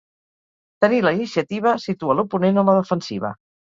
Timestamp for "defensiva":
2.79-3.33